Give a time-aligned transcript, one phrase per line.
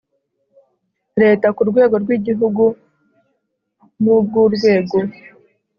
[1.21, 2.63] leta ku rwego rw igihugu
[4.01, 4.97] n ubw urwego